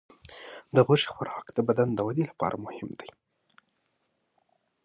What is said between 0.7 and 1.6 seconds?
د غوښې خوراک د